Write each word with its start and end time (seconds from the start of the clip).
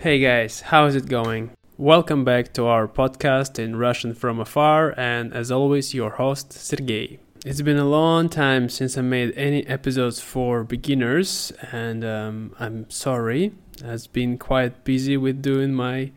Hey 0.00 0.18
guys, 0.18 0.62
how's 0.62 0.94
it 0.94 1.10
going? 1.10 1.50
Welcome 1.76 2.24
back 2.24 2.54
to 2.54 2.64
our 2.64 2.88
podcast 2.88 3.58
in 3.58 3.76
Russian 3.76 4.14
from 4.14 4.40
afar, 4.40 4.94
and 4.96 5.30
as 5.34 5.50
always, 5.50 5.92
your 5.92 6.12
host 6.12 6.54
Sergey. 6.54 7.18
It's 7.44 7.60
been 7.60 7.76
a 7.76 7.84
long 7.84 8.30
time 8.30 8.70
since 8.70 8.96
I 8.96 9.02
made 9.02 9.36
any 9.36 9.66
episodes 9.66 10.18
for 10.18 10.64
beginners, 10.64 11.52
and 11.70 12.02
um, 12.02 12.54
I'm 12.58 12.88
sorry. 12.88 13.52
I've 13.84 14.10
been 14.14 14.38
quite 14.38 14.84
busy 14.84 15.18
with 15.18 15.42
doing 15.42 15.74
my 15.74 16.12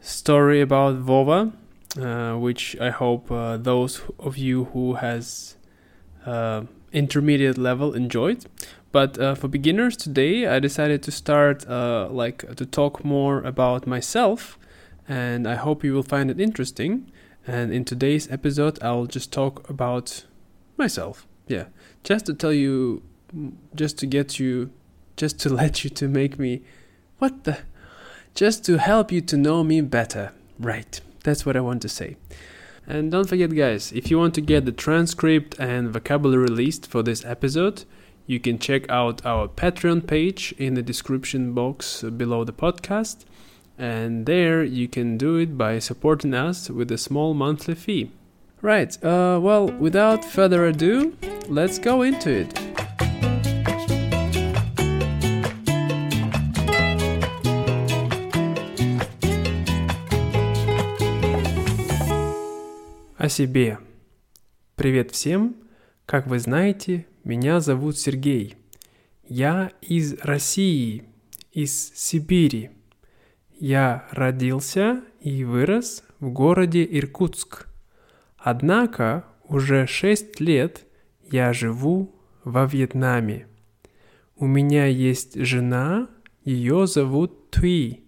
story 0.00 0.60
about 0.60 1.04
Vova, 1.04 1.52
uh, 2.00 2.38
which 2.38 2.76
I 2.80 2.90
hope 2.90 3.32
uh, 3.32 3.56
those 3.56 4.02
of 4.20 4.36
you 4.36 4.66
who 4.66 4.94
has 4.94 5.56
uh, 6.24 6.62
intermediate 6.92 7.58
level 7.58 7.92
enjoyed. 7.92 8.46
But 8.96 9.18
uh, 9.18 9.34
for 9.34 9.46
beginners 9.46 9.94
today, 9.94 10.46
I 10.46 10.58
decided 10.58 11.02
to 11.02 11.10
start 11.10 11.68
uh, 11.68 12.08
like 12.10 12.56
to 12.56 12.64
talk 12.64 13.04
more 13.04 13.42
about 13.42 13.86
myself, 13.86 14.58
and 15.06 15.46
I 15.46 15.54
hope 15.56 15.84
you 15.84 15.92
will 15.92 16.02
find 16.02 16.30
it 16.30 16.40
interesting. 16.40 17.12
And 17.46 17.74
in 17.74 17.84
today's 17.84 18.26
episode, 18.32 18.82
I'll 18.82 19.04
just 19.04 19.30
talk 19.30 19.68
about 19.68 20.24
myself. 20.78 21.26
Yeah, 21.46 21.64
just 22.04 22.24
to 22.24 22.32
tell 22.32 22.54
you, 22.54 23.02
just 23.74 23.98
to 23.98 24.06
get 24.06 24.40
you, 24.40 24.70
just 25.18 25.38
to 25.40 25.50
let 25.60 25.84
you 25.84 25.90
to 25.90 26.08
make 26.08 26.38
me, 26.38 26.62
what 27.18 27.44
the, 27.44 27.58
just 28.34 28.64
to 28.64 28.78
help 28.78 29.12
you 29.12 29.20
to 29.20 29.36
know 29.36 29.62
me 29.62 29.82
better. 29.82 30.32
Right, 30.58 30.98
that's 31.22 31.44
what 31.44 31.54
I 31.54 31.60
want 31.60 31.82
to 31.82 31.90
say. 31.90 32.16
And 32.86 33.12
don't 33.12 33.28
forget, 33.28 33.54
guys, 33.54 33.92
if 33.92 34.10
you 34.10 34.18
want 34.18 34.32
to 34.36 34.40
get 34.40 34.64
the 34.64 34.72
transcript 34.72 35.54
and 35.58 35.90
vocabulary 35.90 36.48
list 36.48 36.86
for 36.86 37.02
this 37.02 37.26
episode, 37.26 37.84
you 38.25 38.39
can 38.39 38.59
check 38.59 38.89
out 38.89 39.25
our 39.25 39.47
Patreon 39.47 40.07
page 40.07 40.53
in 40.57 40.73
the 40.73 40.81
description 40.81 41.53
box 41.53 42.01
below 42.03 42.43
the 42.43 42.53
podcast. 42.53 43.25
And 43.77 44.25
there 44.25 44.63
you 44.63 44.87
can 44.87 45.17
do 45.17 45.37
it 45.37 45.57
by 45.57 45.79
supporting 45.79 46.33
us 46.33 46.69
with 46.69 46.91
a 46.91 46.97
small 46.97 47.33
monthly 47.33 47.75
fee. 47.75 48.11
Right, 48.61 48.95
uh, 49.03 49.39
well, 49.41 49.67
without 49.67 50.23
further 50.23 50.65
ado, 50.67 51.17
let's 51.47 51.79
go 51.79 52.03
into 52.03 52.29
it. 52.29 52.71
О 63.17 63.29
себе. 63.29 63.77
Привет 64.75 65.11
всем! 65.11 65.55
Как 66.07 66.27
вы 66.27 66.39
знаете, 66.39 67.05
меня 67.26 67.58
зовут 67.58 67.98
Сергей. 67.98 68.54
Я 69.26 69.72
из 69.82 70.14
России, 70.22 71.02
из 71.50 71.92
Сибири. 71.96 72.70
Я 73.58 74.06
родился 74.12 75.02
и 75.20 75.42
вырос 75.42 76.04
в 76.20 76.30
городе 76.30 76.86
Иркутск. 76.88 77.66
Однако 78.38 79.24
уже 79.42 79.88
шесть 79.88 80.38
лет 80.38 80.86
я 81.28 81.52
живу 81.52 82.14
во 82.44 82.64
Вьетнаме. 82.64 83.48
У 84.36 84.46
меня 84.46 84.86
есть 84.86 85.34
жена, 85.34 86.08
ее 86.44 86.86
зовут 86.86 87.50
Туи. 87.50 88.04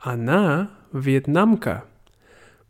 Она 0.00 0.72
вьетнамка. 0.92 1.84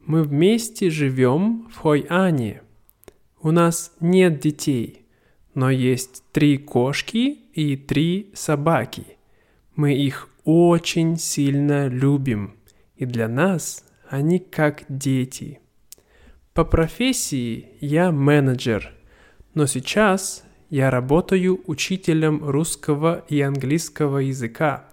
Мы 0.00 0.24
вместе 0.24 0.91
живем 0.91 1.70
в 1.72 1.78
Хойане. 1.78 2.61
У 3.41 3.50
нас 3.50 3.94
нет 3.98 4.41
детей– 4.41 5.00
но 5.57 5.71
есть 5.71 6.23
три 6.33 6.59
кошки 6.59 7.39
и 7.55 7.77
три 7.77 8.30
собаки. 8.35 9.07
Мы 9.75 9.95
их 9.95 10.29
очень 10.45 11.17
сильно 11.17 11.89
любим, 11.89 12.58
и 12.97 13.07
для 13.07 13.27
нас 13.27 13.83
они 14.07 14.39
как 14.39 14.85
дети. 14.91 15.61
По 16.53 16.67
профессии 16.67 17.70
я 17.80 18.13
менеджер, 18.13 18.92
но 19.55 19.64
сейчас 19.67 20.45
я 20.69 20.91
работаю 20.91 21.63
учителем 21.67 22.45
русского 22.45 23.25
и 23.30 23.41
английского 23.41 24.19
языка. 24.19 24.91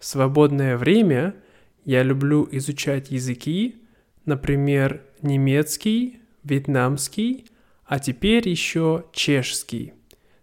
В 0.00 0.04
свободное 0.04 0.76
время 0.76 1.36
я 1.84 2.02
люблю 2.02 2.48
изучать 2.50 3.12
языки, 3.12 3.76
например, 4.24 5.02
немецкий, 5.22 6.18
вьетнамский, 6.42 7.46
а 7.92 7.98
теперь 7.98 8.48
еще 8.48 9.04
чешский. 9.12 9.92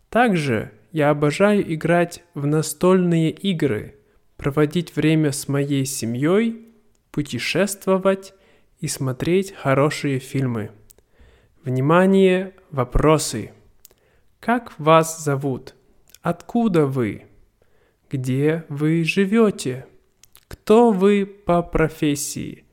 Также 0.09 0.71
я 0.91 1.11
обожаю 1.11 1.73
играть 1.73 2.23
в 2.33 2.47
настольные 2.47 3.29
игры, 3.29 3.95
проводить 4.37 4.95
время 4.95 5.31
с 5.31 5.47
моей 5.47 5.85
семьей, 5.85 6.67
путешествовать 7.11 8.33
и 8.79 8.87
смотреть 8.87 9.53
хорошие 9.53 10.19
фильмы. 10.19 10.71
Внимание, 11.63 12.53
вопросы. 12.71 13.51
Как 14.39 14.77
вас 14.79 15.23
зовут? 15.23 15.75
Откуда 16.21 16.85
вы? 16.85 17.25
Где 18.09 18.65
вы 18.69 19.03
живете? 19.03 19.85
Кто 20.47 20.91
вы 20.91 21.25
по 21.27 21.61
профессии? 21.61 22.65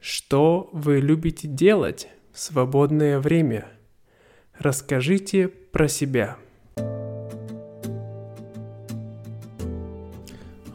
Что 0.00 0.70
вы 0.72 1.00
любите 1.00 1.46
делать 1.46 2.08
в 2.32 2.38
свободное 2.38 3.18
время? 3.18 3.66
Расскажите 4.58 5.48
про 5.48 5.88
себя. 5.88 6.38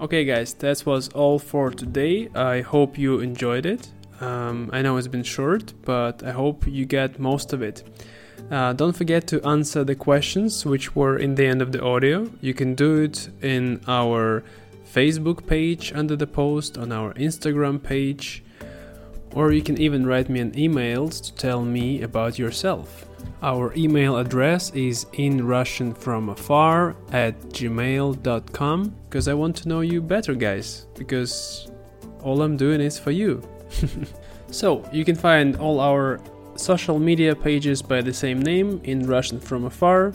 Okay, 0.06 0.24
guys, 0.24 0.54
that 0.60 0.86
was 0.86 1.08
all 1.16 1.40
for 1.40 1.72
today. 1.72 2.30
I 2.36 2.62
hope 2.62 2.96
you 2.96 3.22
enjoyed 3.22 3.66
it. 3.66 3.88
Um, 4.22 4.70
I 4.72 4.84
know 4.84 4.98
it's 4.98 5.08
been 5.08 5.24
short, 5.24 5.74
but 5.84 6.22
I 6.22 6.30
hope 6.30 6.68
you 6.68 6.86
get 6.86 7.18
most 7.18 7.54
of 7.54 7.64
it. 7.64 7.82
Uh, 8.52 8.74
don't 8.74 8.96
forget 8.96 9.26
to 9.30 9.44
answer 9.44 9.84
the 9.84 9.96
questions 9.96 10.64
which 10.64 10.96
were 10.96 11.18
in 11.18 11.34
the 11.34 11.48
end 11.48 11.60
of 11.60 11.72
the 11.72 11.84
audio. 11.84 12.30
You 12.40 12.54
can 12.54 12.76
do 12.76 13.02
it 13.02 13.30
in 13.42 13.82
our 13.88 14.44
Facebook 14.94 15.48
page 15.48 15.92
under 15.96 16.16
the 16.16 16.28
post, 16.28 16.78
on 16.78 16.92
our 16.92 17.12
Instagram 17.16 17.82
page, 17.82 18.44
or 19.34 19.52
you 19.52 19.62
can 19.62 19.80
even 19.80 20.06
write 20.06 20.30
me 20.30 20.40
an 20.40 20.58
email 20.58 21.10
to 21.10 21.34
tell 21.36 21.64
me 21.64 22.02
about 22.02 22.40
yourself. 22.40 23.06
Our 23.42 23.74
email 23.76 24.18
address 24.18 24.72
is 24.72 25.06
in 25.14 25.46
Russian 25.46 25.94
from 25.94 26.30
afar 26.30 26.96
at 27.12 27.40
gmail.com 27.50 28.96
because 29.10 29.28
I 29.28 29.34
want 29.34 29.56
to 29.58 29.70
know 29.70 29.82
you 29.82 30.02
better, 30.02 30.34
guys, 30.34 30.88
because 30.96 31.70
all 32.22 32.42
I'm 32.42 32.58
doing 32.58 32.82
is 32.82 32.98
for 32.98 33.12
you. 33.12 33.42
so, 34.52 34.88
you 34.92 35.04
can 35.04 35.16
find 35.16 35.58
all 35.58 35.80
our 35.80 36.20
social 36.56 37.00
media 37.00 37.36
pages 37.36 37.82
by 37.82 38.02
the 38.02 38.14
same 38.14 38.42
name 38.42 38.80
in 38.84 39.06
Russian 39.06 39.40
from 39.40 39.66
afar. 39.66 40.14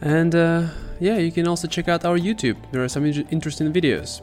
And 0.00 0.34
uh, 0.34 0.68
yeah, 1.00 1.18
you 1.18 1.32
can 1.32 1.46
also 1.46 1.68
check 1.68 1.88
out 1.88 2.04
our 2.04 2.18
YouTube, 2.18 2.56
there 2.72 2.82
are 2.82 2.88
some 2.88 3.04
interesting 3.04 3.72
videos. 3.72 4.22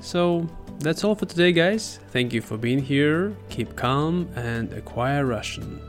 So, 0.00 0.46
that's 0.80 1.04
all 1.04 1.14
for 1.14 1.26
today, 1.26 1.52
guys. 1.52 1.98
Thank 2.10 2.32
you 2.32 2.40
for 2.40 2.56
being 2.56 2.80
here. 2.82 3.36
Keep 3.50 3.76
calm 3.76 4.28
and 4.36 4.72
acquire 4.72 5.24
Russian. 5.26 5.80